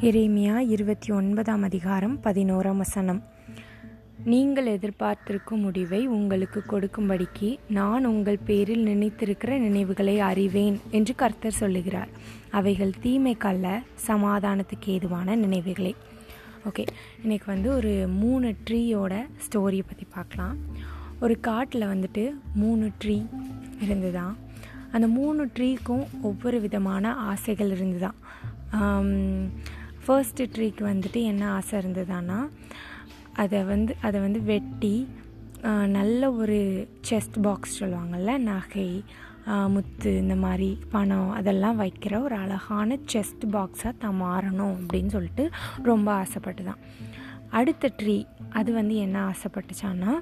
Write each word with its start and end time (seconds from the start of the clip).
எரேமியா 0.00 0.56
இருபத்தி 0.56 1.12
ஒன்பதாம் 1.12 1.62
அதிகாரம் 1.62 2.22
பதினோராம் 2.22 2.76
வசனம். 2.76 3.22
நீங்கள் 4.24 4.66
எதிர்பார்த்திருக்கும் 4.66 5.60
முடிவை 5.60 6.06
உங்களுக்கு 6.06 6.62
கொடுக்கும்படிக்கு 6.68 7.58
நான் 7.68 8.04
உங்கள் 8.04 8.38
பேரில் 8.38 8.86
நினைத்திருக்கிற 8.86 9.58
நினைவுகளை 9.58 10.20
அறிவேன் 10.20 10.80
என்று 10.90 11.14
கர்த்தர் 11.14 11.58
சொல்லுகிறார். 11.62 12.08
அவைகள் 12.50 12.92
தீமைக்கல்ல 13.02 13.82
சமாதானத்துக்கு 14.06 14.86
ஏதுவான 14.86 15.36
நினைவுகளே. 15.36 15.94
ஓகே 16.68 16.86
இன்னைக்கு 17.22 17.46
வந்து 17.46 17.70
ஒரு 17.74 18.06
மூணு 18.08 18.54
ட்ரீயோட 18.70 19.26
ஸ்டோரியை 19.46 19.86
பற்றி 19.88 20.06
பார்க்கலாம். 20.14 20.56
ஒரு 21.20 21.40
காட்டில் 21.40 21.90
வந்துட்டு 21.94 22.34
மூணு 22.54 22.90
ட்ரீ 23.04 23.26
இருந்துதான். 23.80 24.36
அந்த 24.92 25.06
மூணு 25.06 25.50
ட்ரீக்கும் 25.54 26.06
ஒவ்வொரு 26.22 26.60
விதமான 26.60 27.14
ஆசைகள் 27.14 27.70
இருந்துதான். 27.70 28.14
ஃபர்ஸ்ட் 30.08 30.42
ட்ரீக்கு 30.42 30.80
வந்துட்டு 30.80 31.22
என்ன 31.22 31.50
ஆசை 31.50 31.78
இருந்ததுன்னா 31.78 32.48
அதை 33.32 33.62
வந்து 33.62 33.96
அதை 34.02 34.20
வந்து 34.20 34.42
வெட்டி 34.42 35.08
நல்ல 35.86 36.32
ஒரு 36.32 36.88
செஸ்ட் 37.10 37.42
பாக்ஸ் 37.42 37.84
சொல்லுவாங்கள்ல 37.84 38.38
நகை 38.38 39.04
முத்து 39.68 40.16
இந்த 40.16 40.34
மாதிரி 40.34 40.78
பணம் 40.90 41.30
அதெல்லாம் 41.30 41.80
வைக்கிற 41.80 42.22
ஒரு 42.22 42.34
அழகான 42.34 42.98
செஸ்ட் 43.12 43.46
பாக்ஸாக 43.50 43.96
தான் 43.98 44.22
மாறணும் 44.22 44.76
அப்படின்னு 44.78 45.06
சொல்லிட்டு 45.06 45.50
ரொம்ப 45.82 46.22
ஆசைப்பட்டுதான். 46.22 46.78
அடுத்த 47.50 47.92
ட்ரீ 47.96 48.26
அது 48.50 48.72
வந்து 48.72 48.94
என்ன 48.94 49.30
ஆசைப்பட்டுச்சான்னா 49.30 50.20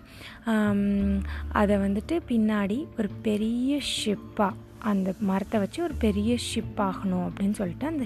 அதை 1.52 1.76
வந்துட்டு 1.76 2.20
பின்னாடி 2.28 2.86
ஒரு 2.98 3.08
பெரிய 3.22 3.80
ஷிப்பாக 4.04 4.52
அந்த 4.86 5.14
மரத்தை 5.20 5.60
வச்சு 5.60 5.82
ஒரு 5.82 5.94
பெரிய 5.94 6.36
ஷிப் 6.54 6.80
ஆகணும் 6.80 7.28
அப்படின்னு 7.28 7.52
சொல்லிட்டு 7.52 7.86
அந்த 7.86 8.04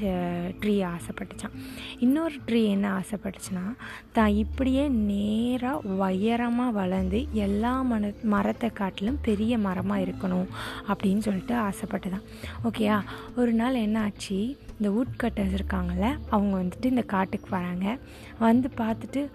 ட்ரீ 0.61 0.89
ஆசைப்பட்டுச்சான் 0.91 1.57
இன்னொரு 1.99 2.35
ட்ரீ 2.47 2.67
என்ன 2.67 2.99
ஆசைப்பட்டுச்சுன்னா 2.99 3.75
தான் 4.13 4.29
இப்படியே 4.29 4.89
நேராக 4.89 5.77
உயரமாக 5.77 6.71
வளர்ந்து 6.71 7.27
எல்லா 7.33 7.83
மன 7.83 8.13
மரத்தை 8.23 8.71
காட்டிலும் 8.71 9.19
பெரிய 9.23 9.59
மரமாக 9.59 10.01
இருக்கணும் 10.01 10.47
அப்படின்னு 10.89 11.19
சொல்லிட்டு 11.19 11.55
ஆசைப்பட்டுதான். 11.55 12.23
ஓகேயா 12.65 13.01
ஒரு 13.37 13.53
நாள் 13.53 13.75
என்ன 13.75 14.01
ஆச்சு? 14.01 14.59
இந்த 14.81 15.03
wood 15.03 15.27
cutters 15.27 15.59
இருக்காங்கள்ல 15.59 16.19
அவங்க 16.31 16.63
வந்துட்டு 16.63 16.85
இந்த 16.85 17.03
காட்டுக்கு 17.03 17.51
வராங்க. 17.51 17.99
வந்து 18.39 18.71
பார்த்துட்டு 18.77 19.29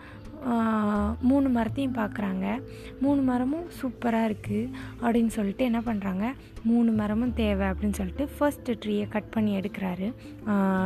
மூணு 1.29 1.47
மரத்தையும் 1.55 1.97
பார்க்குறாங்க. 1.99 2.45
மூணு 3.03 3.21
மரமும் 3.29 3.67
சூப்பராக 3.79 4.27
இருக்குது 4.29 4.69
அப்படின்னு 5.03 5.31
சொல்லிட்டு 5.37 5.63
என்ன 5.69 5.79
பண்ணுறாங்க 5.87 6.25
மூணு 6.69 6.91
மரமும் 6.99 7.33
தேவை 7.41 7.65
அப்படின்னு 7.71 7.97
சொல்லிட்டு 7.99 8.25
ஃபர்ஸ்ட்டு 8.35 8.77
ட்ரீயை 8.83 9.05
கட் 9.15 9.33
பண்ணி 9.35 9.51
எடுக்கிறாரு. 9.59 10.07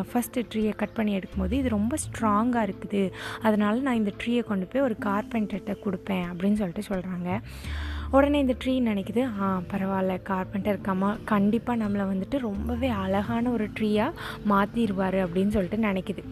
ஃபஸ்ட்டு 0.09 0.45
ட்ரீயை 0.52 0.73
கட் 0.81 0.97
பண்ணி 0.97 1.14
எடுக்கும்போது 1.20 1.55
இது 1.61 1.75
ரொம்ப 1.77 1.97
ஸ்ட்ராங்காக 2.05 2.66
இருக்குது. 2.67 3.03
அதனால் 3.47 3.86
நான் 3.88 4.02
இந்த 4.02 4.14
ட்ரீயை 4.23 4.44
கொண்டு 4.52 4.67
போய் 4.72 4.88
ஒரு 4.88 4.97
கார்பெண்டர்கிட்ட 5.08 5.75
கொடுப்பேன் 5.86 6.27
அப்படின்னு 6.31 6.59
சொல்லிட்டு 6.61 6.89
சொல்கிறாங்க 6.92 7.30
உடனே 8.17 8.38
இந்த 8.44 8.53
ட்ரீ 8.61 8.72
நினைக்குது 8.89 9.23
ஆ 9.45 9.47
பரவாயில்ல 9.72 10.14
கார்பெண்டர் 10.30 10.86
கமா 10.88 11.09
கண்டிப்பாக 11.31 11.81
நம்மளை 11.81 12.05
வந்துட்டு 12.11 12.38
ரொம்பவே 12.50 12.89
அழகான 13.03 13.50
ஒரு 13.55 13.67
ட்ரீயாக 13.77 14.20
மாற்றிடுவார் 14.52 15.20
அப்படின்னு 15.25 15.55
சொல்லிட்டு 15.58 15.80
நினைக்குது. 15.89 16.23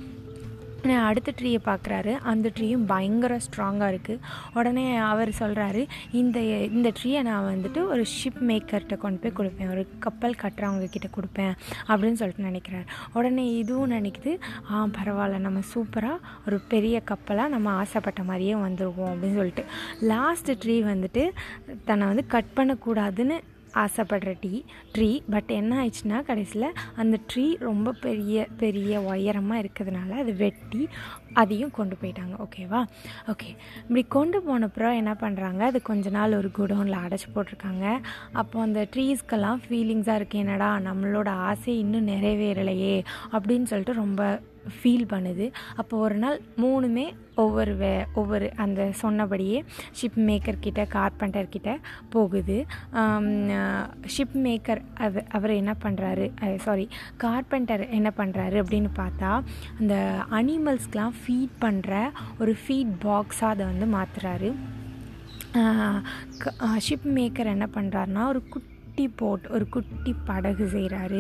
அடுத்த 0.96 1.34
ட்ரீயை 1.42 1.60
பார்க்குறாரு 1.66 2.14
அந்த 2.18 2.50
ட்ரீயும் 2.60 2.86
பயங்கர 2.88 3.38
ஸ்ட்ராங்காக 3.38 3.92
இருக்குது 3.94 4.20
உடனே 4.54 4.96
அவர் 4.96 5.30
சொல்கிறாரு 5.30 5.88
இந்த 6.12 6.40
இந்த 6.40 6.92
ட்ரீயை 7.00 7.22
நான் 7.22 7.58
வந்துட்டு 7.58 7.88
ஒரு 7.88 8.02
ஷிப் 8.02 8.42
மேக்கர்கிட்ட 8.42 8.98
கொண்டு 8.98 9.32
போய் 9.32 9.48
கொடுப்பேன். 9.48 9.70
ஒரு 9.70 9.88
கப்பல் 10.00 10.36
கட்டுறவங்க 10.42 10.86
கிட்ட 10.86 11.08
கொடுப்பேன் 11.08 11.54
அப்படின்னு 11.88 12.14
சொல்லிட்டு 12.14 12.44
நினைக்கிறாரு. 12.44 12.86
உடனே 13.14 13.56
இதுவும் 13.56 13.92
நினைக்குது 13.92 14.40
ஆ 14.72 14.86
பரவாயில்ல 14.86 15.38
நம்ம 15.38 15.60
சூப்பராக 15.74 16.18
ஒரு 16.48 16.60
பெரிய 16.68 17.00
கப்பலாக 17.00 17.50
நம்ம 17.50 17.70
ஆசைப்பட்ட 17.70 18.24
மாதிரியே 18.24 18.54
வந்துருவோம் 18.54 19.12
அப்படின்னு 19.12 19.36
சொல்லிட்டு. 19.36 19.66
லாஸ்ட் 20.02 20.52
ட்ரீ 20.52 20.78
வந்துட்டு 20.92 21.30
தன்னை 21.86 22.08
வந்து 22.08 22.26
கட் 22.28 22.52
பண்ணக்கூடாதுன்னு 22.56 23.38
ஆசைப்படுற 23.74 24.38
டீ 24.40 24.64
ட்ரீ 24.96 25.22
பட் 25.30 25.52
என்ன 25.52 25.72
ஆயிடுச்சுன்னா 25.82 26.24
கடைசியில் 26.24 26.76
அந்த 26.96 27.20
ட்ரீ 27.34 27.58
ரொம்ப 27.60 27.92
பெரிய 27.92 28.48
பெரிய 28.58 29.02
உயரமாக 29.02 29.62
இருக்கிறதுனால 29.64 30.10
அது 30.10 30.36
வெட்டி 30.36 30.88
அதையும் 31.34 31.72
கொண்டு 31.72 31.96
போயிட்டாங்க. 32.02 32.36
ஓகேவா 32.46 32.82
ஓகே 33.32 33.50
இப்படி 33.82 34.04
கொண்டு 34.04 34.40
போனப்புறம் 34.48 34.96
என்ன 34.96 35.14
பண்ணுறாங்க 35.22 35.60
அது 35.60 35.82
கொஞ்ச 35.82 36.10
நாள் 36.10 36.38
ஒரு 36.38 36.52
குடோனில் 36.58 37.04
அடைச்சி 37.06 37.28
போட்டிருக்காங்க. 37.36 38.00
அப்போ 38.34 38.62
அந்த 38.62 38.88
ட்ரீஸ்க்கெல்லாம் 38.96 39.62
ஃபீலிங்ஸாக 39.70 40.20
இருக்குது 40.20 40.44
என்னடா 40.46 40.70
நம்மளோட 40.78 41.28
ஆசை 41.28 41.78
இன்னும் 41.80 42.08
நிறைவேறலையே 42.08 43.04
அப்படின்னு 43.32 43.64
சொல்லிட்டு 43.64 43.94
ரொம்ப 43.94 44.42
ஃபீல் 44.76 45.08
பண்ணுது. 45.14 45.46
அப்போ 45.82 45.98
ஒரு 46.06 46.18
நாள் 46.24 46.38
மூணுமே 46.64 47.06
ஒவ்வொரு 47.44 47.74
வே 47.82 47.92
ஒவ்வொரு 48.20 48.48
அந்த 48.64 48.82
சொன்னபடியே 49.02 49.58
ஷிப் 50.00 50.20
மேக்கர் 50.28 50.60
கார்பெண்டர்கிட்ட 50.96 51.72
போகுது. 52.10 52.58
ஷிப் 54.16 54.38
மேக்கர் 54.46 54.82
அவ 55.06 55.24
அவர் 55.38 55.54
என்ன 55.62 55.76
பண்ணுறாரு 55.84 56.28
சாரி 56.66 56.86
கார்பெண்டர் 57.24 57.84
என்ன 58.00 58.12
பண்ணுறாரு 58.18 58.58
அப்படின்னு 58.64 58.92
பார்த்தா 59.02 59.32
அந்த 59.80 59.96
அனிமல்ஸ்க்கெலாம் 60.40 61.18
ஃபீட் 61.22 61.56
பண்ணுற 61.66 62.02
ஒரு 62.40 62.56
ஃபீட் 62.64 62.96
பாக்ஸாக 63.06 63.54
அதை 63.56 63.66
வந்து 63.66 63.88
மாற்றுறாரு 63.98 64.52
ஷிப் 66.88 67.08
மேக்கர் 67.18 67.54
என்ன 67.56 67.68
பண்ணுறாருனா 67.76 68.24
ஒரு 68.28 68.42
குட்டி 68.50 68.77
குட்டி 68.98 69.14
போட் 69.16 69.44
ஒரு 69.56 69.66
குட்டி 69.70 70.12
படகு 70.28 70.66
செய்கிறாரு 70.74 71.20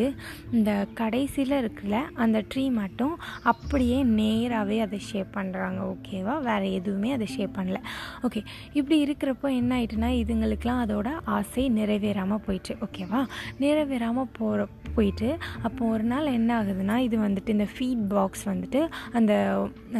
இந்த 0.51 0.71
கடைசியில் 0.99 1.53
இருக்குல்ல 1.53 1.97
அந்த 2.13 2.37
ட்ரீ 2.51 2.63
மட்டும் 2.77 3.13
அப்படியே 3.51 3.97
நேராகவே 4.19 4.77
அதை 4.85 4.99
ஷேப் 4.99 5.29
பண்ணுறாங்க 5.35 5.79
ஓகேவா 5.89 6.35
வேறு 6.47 6.67
எதுவுமே 6.77 7.09
அதை 7.11 7.27
ஷேப் 7.33 7.53
பண்ணல. 7.57 7.79
ஓகே 8.27 8.41
இப்படி 8.73 8.97
இருக்கிறப்போ 9.05 9.49
என்ன 9.59 9.75
ஆயிட்டுனா 9.77 10.09
இதுங்களுக்கெலாம் 10.21 10.81
அதோட 10.85 11.11
ஆசை 11.35 11.65
நிறைவேறாமல் 11.77 12.43
போயிட்டு 12.47 12.75
ஓகேவா 12.87 13.21
நிறைவேறாமல் 13.59 14.31
போகிற 14.39 14.65
போயிட்டு 14.97 15.29
அப்போ 15.61 15.83
ஒரு 15.95 16.07
நாள் 16.13 16.31
என்ன 16.39 16.49
ஆகுதுன்னா 16.59 16.97
இது 17.07 17.19
வந்துட்டு 17.27 17.55
இந்த 17.57 17.67
ஃபீட் 17.75 18.03
பாக்ஸ் 18.15 18.45
வந்துட்டு 18.49 18.81
அந்த 19.13 19.33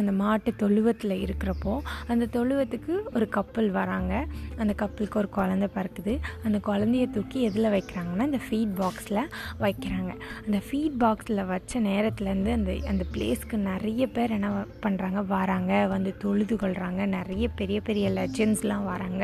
அந்த 0.00 0.14
மாட்டு 0.22 0.50
தொழுவத்தில் 0.64 1.16
இருக்கிறப்போ 1.26 1.76
அந்த 2.12 2.30
தொழுவத்துக்கு 2.36 2.96
ஒரு 3.14 3.28
கப்பல் 3.38 3.70
வராங்க. 3.70 4.12
அந்த 4.58 4.72
கப்பலுக்கு 4.82 5.18
ஒரு 5.18 5.32
குழந்தை 5.38 5.70
பிறக்குது. 5.78 6.16
அந்த 6.46 6.58
குழந்தைய 6.66 7.06
தூக்கி 7.14 7.38
எதில் 7.48 7.66
வைக்கிறாங்கன்னா 7.74 8.26
இந்த 8.30 8.40
ஃபீட் 8.46 8.74
பாக்ஸில் 8.80 9.20
வைக்கிறாங்க. 9.64 10.12
அந்த 10.46 10.58
ஃபீட் 10.66 10.98
பாக்ஸில் 11.04 11.42
வச்ச 11.52 11.80
நேரத்துலேருந்து 11.88 12.52
அந்த 12.58 12.72
அந்த 12.92 13.04
பிளேஸ்க்கு 13.14 13.56
நிறைய 13.70 14.02
பேர் 14.16 14.34
என்ன 14.38 14.50
பண்ணுறாங்க 14.84 15.22
வராங்க 15.34 15.72
வந்து 15.94 16.12
தொழுது 16.24 16.56
கொள்கிறாங்க 16.62 17.02
நிறைய 17.16 17.44
பெரிய 17.60 17.78
பெரிய 17.88 18.06
லெஜெண்ட்ஸ்லாம் 18.18 18.86
வராங்க. 18.92 19.22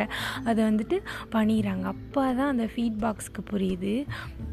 அதை 0.50 0.60
வந்துட்டு 0.70 0.98
பண்ணிடுறாங்க. 1.36 1.86
அப்போ 1.94 2.22
தான் 2.38 2.52
அந்த 2.54 2.66
ஃபீட் 2.72 2.98
பாக்ஸ்க்கு 3.04 3.44
புரியுது 3.52 3.94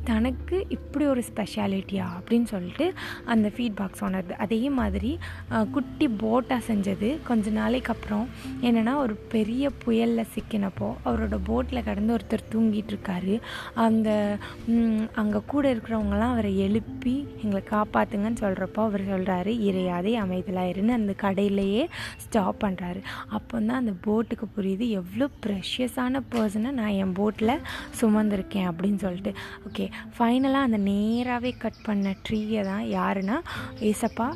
தனக்கு 0.09 0.57
இப்படி 0.75 1.05
ஒரு 1.13 1.21
ஸ்பெஷாலிட்டியா 1.29 2.05
அப்படின்னு 2.17 2.47
சொல்லிட்டு 2.53 2.85
அந்த 3.33 3.47
ஃபீட் 3.55 3.77
பாக்ஸ் 3.79 4.03
உணருது 4.07 4.35
அதே 4.45 4.61
மாதிரி 4.79 5.11
குட்டி 5.75 6.07
போட்டாக 6.23 6.61
செஞ்சது 6.69 7.09
கொஞ்ச 7.27 7.49
நாளைக்கு 7.59 7.91
அப்புறம். 7.93 8.25
என்னென்னா 8.67 8.93
ஒரு 9.03 9.15
பெரிய 9.35 9.69
புயலில் 9.83 10.29
சிக்கினப்போ 10.35 10.89
அவரோட 11.05 11.37
போட்டில் 11.49 11.85
கடந்து 11.87 12.15
ஒருத்தர் 12.15 12.49
தூங்கிட்டு 12.53 12.91
இருக்காரு. 12.93 13.35
அந்த 13.85 14.09
அங்கே 15.21 15.39
கூட 15.51 15.63
இருக்கிறவங்கலாம் 15.73 16.33
அவரை 16.33 16.51
எழுப்பி 16.65 17.13
எங்களை 17.43 17.61
காப்பாற்றுங்கன்னு 17.71 18.41
சொல்கிறப்போ 18.43 18.81
அவர் 18.87 19.03
சொல்கிறாரு 19.11 19.51
இறையாதே 19.67 20.13
அமைதலாயிருன்னு 20.23 20.97
அந்த 20.99 21.13
கடையிலேயே 21.23 21.83
ஸ்டாப் 22.23 22.61
பண்ணுறாரு 22.63 23.01
அப்போ 23.37 23.55
தான் 23.67 23.79
அந்த 23.81 23.93
போட்டுக்கு 24.05 24.47
புரியுது 24.57 24.85
எவ்வளோ 24.99 25.27
ப்ரெஷியஸான 25.45 26.21
பர்சனை 26.33 26.71
நான் 26.79 26.97
என் 27.03 27.15
போட்டில் 27.19 27.53
சுமந்திருக்கேன் 28.01 28.69
அப்படின்னு 28.71 28.99
சொல்லிட்டு. 29.05 29.33
ஓகே 29.67 29.85
ஃபைனலாக 30.17 30.67
அந்த 30.67 30.79
நேராகவே 30.89 31.51
கட் 31.63 31.81
பண்ண 31.87 32.13
ட்ரீயை 32.27 32.63
தான் 32.71 32.85
யாருன்னா 32.97 33.37
ஏசப்பா 33.89 34.27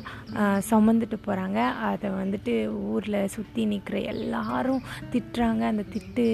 சுமந்துட்டு 0.70 1.18
போகிறாங்க 1.26 1.60
அதை 1.90 2.10
வந்துட்டு 2.20 2.54
ஊரில் 2.94 3.20
சுற்றி 3.36 3.62
நிற்கிற 3.72 3.96
எல்லாரும் 4.14 4.82
திட்டுறாங்க. 5.12 5.62
அந்த 5.72 5.84
திட்டு 5.94 6.26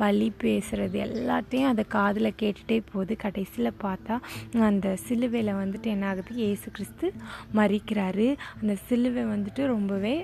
பழி 0.00 0.28
பேசுகிறது 0.44 0.98
எல்லாத்தையும் 1.08 1.70
அதை 1.72 1.84
காதில் 1.96 2.36
கேட்டு 2.42 2.57
கேட்டுகிட்டே 2.58 2.82
போகுது. 2.92 3.14
கடைசியில் 3.16 3.78
பார்த்தா 3.82 4.14
அந்த 4.68 4.96
சிலுவையில் 5.06 5.52
வந்துட்டு 5.54 5.88
என்ன 5.94 6.06
ஆகுது? 6.08 6.36
ஏசு 6.48 6.70
கிறிஸ்து 6.70 7.06
மறிக்கிறாரு 7.58 8.26
அந்த 8.60 8.74
சிலுவை 8.86 9.24
வந்துட்டு 9.24 9.62
ரொம்பவே 9.66 10.14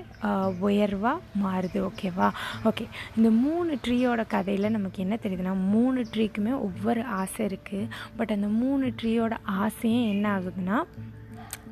உயர்வாக 0.59 1.23
மாறுது. 1.43 1.79
ஓகேவா 1.89 2.29
ஓகே 2.63 2.85
இந்த 3.17 3.29
மூணு 3.43 3.77
ட்ரீயோட 3.87 4.21
கதையில் 4.27 4.75
நமக்கு 4.77 5.01
என்ன 5.05 5.17
தெரியுதுன்னா 5.23 5.53
மூணு 5.73 6.05
ட்ரீக்குமே 6.13 6.53
ஒவ்வொரு 6.67 7.03
ஆசை 7.19 7.45
இருக்குது 7.45 7.89
பட் 8.17 8.33
அந்த 8.37 8.47
மூணு 8.61 8.85
ட்ரீயோட 9.01 9.35
ஆசையும் 9.43 10.09
என்ன 10.13 10.25
ஆகுதுன்னா 10.37 10.79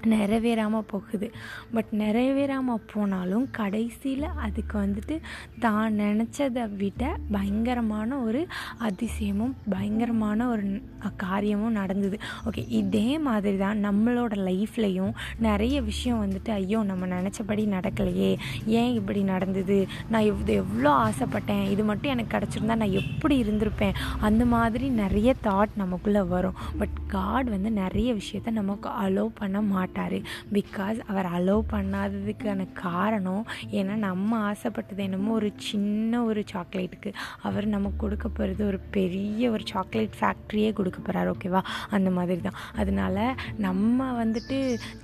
நிறைவேறாமல் 0.05 0.87
போகுது. 0.87 1.31
பட் 1.73 1.91
நிறைவேறாமல் 1.91 2.83
போனாலும் 2.93 3.51
கடைசியில் 3.51 4.27
அதுக்கு 4.45 4.77
வந்துட்டு 4.77 5.21
தான் 5.59 5.93
நினச்சதை 5.93 6.75
விட 6.75 7.17
பயங்கரமான 7.31 8.17
ஒரு 8.17 8.47
அதிசயமும் 8.79 9.53
பயங்கரமான 9.69 10.47
ஒரு 10.47 10.81
காரியமும் 11.15 11.71
நடந்தது. 11.71 12.19
ஓகே 12.45 12.63
இதே 12.67 13.19
மாதிரி 13.19 13.57
தான் 13.57 13.83
நம்மளோட 13.85 14.33
லைஃப்லையும் 14.49 15.13
நிறைய 15.39 15.81
விஷயம் 15.81 16.21
வந்துட்டு 16.25 16.49
ஐயோ 16.49 16.83
நம்ம 16.83 17.05
நினச்சபடி 17.05 17.65
நடக்கலையே. 17.77 18.31
ஏன் 18.65 18.93
இப்படி 18.93 19.23
நடந்தது? 19.23 19.87
நான் 20.09 20.21
எவ் 20.21 20.45
எவ்வளோ 20.47 20.89
ஆசைப்பட்டேன்? 20.89 21.69
இது 21.69 21.83
மட்டும் 21.83 22.11
எனக்கு 22.11 22.37
கிடச்சிருந்தா 22.37 22.75
நான் 22.75 22.97
எப்படி 23.01 23.43
இருந்திருப்பேன்? 23.43 23.95
அந்த 24.19 24.45
மாதிரி 24.45 24.89
நிறைய 24.89 25.35
தாட் 25.43 25.73
நமக்குள்ளே 25.75 26.21
வரும். 26.21 26.53
பட் 26.77 26.95
காட் 27.13 27.49
வந்து 27.53 27.71
நிறைய 27.81 28.09
விஷயத்த 28.19 28.51
நமக்கு 28.59 28.89
அலோவ் 29.03 29.31
பண்ண 29.41 29.61
மாட்டார். 29.73 30.17
பிகாஸ் 30.57 30.99
அவர் 31.11 31.27
அலோவ் 31.35 31.63
பண்ணாததுக்கான 31.73 32.67
காரணம் 32.85 33.43
ஏன்னா 33.79 33.95
நம்ம 34.07 34.37
ஆசைப்பட்டது 34.49 35.01
என்னமோ 35.07 35.31
ஒரு 35.39 35.49
சின்ன 35.69 36.21
ஒரு 36.29 36.41
சாக்லேட்டுக்கு 36.51 37.11
அவர் 37.47 37.65
நமக்கு 37.75 38.01
கொடுக்க 38.03 38.27
போகிறது 38.29 38.61
ஒரு 38.71 38.79
பெரிய 38.97 39.51
ஒரு 39.55 39.63
சாக்லேட் 39.71 40.17
ஃபேக்ட்ரியே 40.19 40.69
கொடுக்க 40.79 40.99
போகிறார் 40.99 41.31
ஓகேவா 41.33 41.61
அந்த 41.95 42.09
மாதிரி 42.17 42.41
தான் 42.47 42.59
அதனால 42.81 43.17
நம்ம 43.65 44.07
வந்துட்டு 44.23 44.57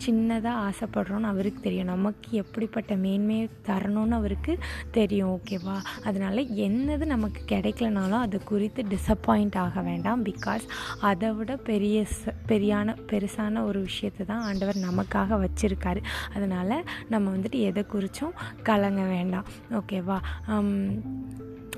சின்னதாக 0.06 0.58
ஆசைப்படுறோன்னு 0.68 1.32
அவருக்கு 1.32 1.62
தெரியும். 1.68 1.92
நமக்கு 1.94 2.30
எப்படிப்பட்ட 2.44 2.96
மேன்மையை 3.06 3.46
தரணும்னு 3.68 4.18
அவருக்கு 4.20 4.54
தெரியும் 4.98 5.34
ஓகேவா 5.36 5.78
அதனால 6.10 6.38
என்னது 6.68 7.06
நமக்கு 7.16 7.42
கிடைக்கலனாலும் 7.54 8.24
அது 8.28 8.38
குறித்து 8.52 8.84
டிசப்பாயிண்ட் 8.94 9.58
ஆக 9.66 9.82
வேண்டாம். 9.90 10.24
பிகாஸ் 10.30 10.66
அதை 11.10 11.30
விட 11.40 11.52
பெரிய 11.70 11.99
ச- 12.02 12.52
பெரியான 12.52 12.96
பெருசான 13.08 13.64
ஒரு 13.64 13.82
விஷயத்தை 13.82 14.26
தான் 14.26 14.42
ஆண்டவர் 14.42 14.76
நமக்காக 14.76 15.46
வச்சுருக்காரு. 15.46 16.04
அதனால் 16.34 16.86
நம்ம 17.10 17.36
வந்துட்டு 17.36 17.60
எதை 17.60 17.86
குறித்தும் 17.94 18.36
கலங்க 18.64 19.02
வேண்டாம். 19.02 19.46
ஓகேவா 19.72 20.20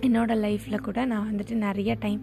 என்னோடய 0.01 0.37
லைஃப்பில் 0.43 0.77
கூட 0.77 1.05
நான் 1.05 1.31
வந்துட்டு 1.31 1.51
நிறைய 1.51 1.95
டைம் 1.99 2.21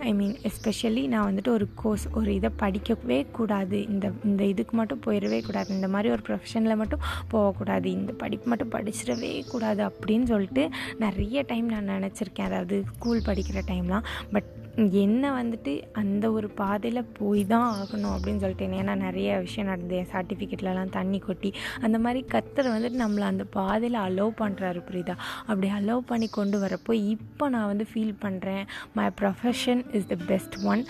ஐ 0.00 0.14
மீன் 0.14 0.36
எஸ்பெஷலி 0.42 1.08
நான் 1.08 1.34
வந்துட்டு 1.34 1.48
ஒரு 1.48 1.68
கோர்ஸ் 1.74 2.08
ஒரு 2.12 2.34
இதை 2.34 2.50
படிக்கவே 2.58 3.30
கூடாது. 3.30 3.86
இந்த 3.86 4.10
இந்த 4.24 4.44
இதுக்கு 4.44 4.76
மட்டும் 4.76 5.02
போயிடவே 5.06 5.44
கூடாது. 5.44 5.74
இந்த 5.74 5.88
மாதிரி 5.88 6.10
ஒரு 6.10 6.22
ப்ரொஃபஷனில் 6.26 6.76
மட்டும் 6.76 7.00
போகக்கூடாது. 7.28 7.90
இந்த 7.90 8.12
படிப்பு 8.12 8.48
மட்டும் 8.48 8.70
படிச்சிடவே 8.70 9.48
கூடாது 9.48 9.84
அப்படின்னு 9.84 10.24
சொல்லிட்டு 10.24 10.70
நிறைய 10.98 11.44
டைம் 11.46 11.68
நான் 11.68 12.02
நினச்சிருக்கேன். 12.02 12.40
அதாவது 12.40 12.84
ஸ்கூல் 12.94 13.22
படிக்கிற 13.26 13.62
டைம்லாம் 13.66 14.04
பட் 14.32 14.62
என்ன 15.02 15.24
வந்துட்டு 15.38 15.72
அந்த 16.00 16.24
ஒரு 16.36 16.48
பாதையில் 16.60 17.00
போய் 17.18 17.42
தான் 17.52 17.66
ஆகணும் 17.80 18.14
அப்படின்னு 18.14 18.42
சொல்லிட்டேன் 18.44 18.76
ஏன்னா 18.82 18.94
நிறைய 19.04 19.28
விஷயம் 19.44 19.68
நடந்தது. 19.70 19.98
என் 20.02 20.10
சர்டிஃபிகேட்லலாம் 20.14 20.92
தண்ணி 20.96 21.18
கொட்டி 21.26 21.50
அந்த 21.84 21.96
மாதிரி 22.04 22.20
கத்தர் 22.34 22.70
வந்துட்டு 22.74 22.98
நம்மளை 23.02 23.26
அந்த 23.32 23.44
பாதையில் 23.58 23.98
அலோவ் 24.06 24.32
பண்ணுறாரு 24.42 24.80
புரியுதா? 24.88 25.14
அப்படி 25.48 25.68
அலோவ் 25.78 26.02
பண்ணி 26.10 26.28
கொண்டு 26.38 26.58
வரப்போ 26.64 26.92
இப்போ 27.14 27.48
நான் 27.54 27.68
வந்து 27.72 27.86
ஃபீல் 27.90 28.16
பண்ணுறேன் 28.24 28.64
my 28.98 29.06
profession 29.20 29.82
is 29.98 30.08
the 30.12 30.18
best 30.30 30.56
one 30.72 30.82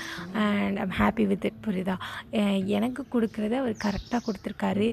and 0.44 0.80
I'm 0.84 0.96
happy 1.00 1.26
with 1.32 1.46
it 1.50 1.60
புரியுதா? 1.66 1.96
எனக்கு 2.78 3.04
கொடுக்குறத 3.16 3.54
அவர் 3.62 3.76
கரெக்டாக 3.86 4.22
கொடுத்துருக்காரு 4.28 4.88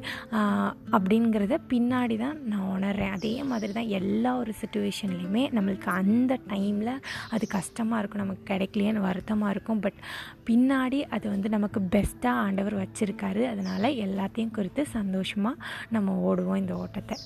அப்படிங்கிறத 0.97 1.59
பின்னாடி 1.73 2.17
தான் 2.25 2.37
நான் 2.51 2.69
உணர்றேன். 2.77 3.15
அதே 3.19 3.33
மாதிரி 3.53 3.71
தான் 3.79 3.91
எல்லா 4.01 4.33
ஒரு 4.43 4.53
சுச்சுவேஷன்லேயுமே 4.61 5.45
நம்மளுக்கு 5.57 5.91
அந்த 6.01 6.33
டைமில் 6.53 6.93
அது 7.35 7.45
கஷ்டமாக 7.57 7.99
இருக்கும். 8.01 8.23
நமக்கு 8.25 8.45
கிடைக்கலையேன்னு 8.81 9.07
வருத்தமாக 9.09 9.53
இருக்கும். 9.55 9.81
பட் 9.85 9.99
பின்னாடி 10.49 10.99
அது 11.15 11.25
வந்து 11.29 11.49
நமக்கு 11.55 11.79
பெஸ்ட்டாக 11.95 12.43
ஆண்டவர் 12.45 12.75
வச்சுருக்காரு. 12.83 13.43
அதனால் 13.53 13.97
எல்லாத்தையும் 14.07 14.55
குறித்து 14.59 14.85
சந்தோஷமாக 14.97 15.63
நம்ம 15.95 16.17
ஓடுவோம் 16.29 16.61
இந்த 16.63 16.75
ஓட்டத்தை. 16.83 17.17